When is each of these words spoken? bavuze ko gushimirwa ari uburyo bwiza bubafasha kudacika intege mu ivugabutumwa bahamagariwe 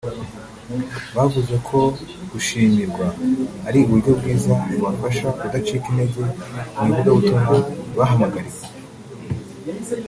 bavuze 1.15 1.55
ko 1.67 1.79
gushimirwa 2.31 3.05
ari 3.67 3.77
uburyo 3.83 4.11
bwiza 4.19 4.53
bubafasha 4.69 5.27
kudacika 5.39 5.85
intege 5.91 6.21
mu 6.83 6.83
ivugabutumwa 6.91 7.55
bahamagariwe 7.97 8.57